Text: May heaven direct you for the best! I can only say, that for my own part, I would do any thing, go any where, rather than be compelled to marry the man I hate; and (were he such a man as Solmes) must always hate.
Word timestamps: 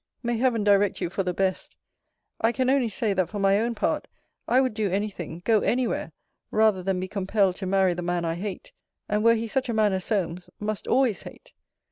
May 0.23 0.37
heaven 0.37 0.63
direct 0.63 0.99
you 0.99 1.11
for 1.11 1.21
the 1.21 1.31
best! 1.31 1.75
I 2.41 2.51
can 2.51 2.71
only 2.71 2.89
say, 2.89 3.13
that 3.13 3.29
for 3.29 3.37
my 3.37 3.59
own 3.59 3.75
part, 3.75 4.07
I 4.47 4.59
would 4.59 4.73
do 4.73 4.89
any 4.89 5.11
thing, 5.11 5.43
go 5.45 5.59
any 5.59 5.85
where, 5.85 6.11
rather 6.49 6.81
than 6.81 6.99
be 6.99 7.07
compelled 7.07 7.57
to 7.57 7.67
marry 7.67 7.93
the 7.93 8.01
man 8.01 8.25
I 8.25 8.33
hate; 8.33 8.73
and 9.07 9.23
(were 9.23 9.35
he 9.35 9.47
such 9.47 9.69
a 9.69 9.73
man 9.75 9.93
as 9.93 10.03
Solmes) 10.05 10.49
must 10.59 10.87
always 10.87 11.21
hate. 11.21 11.53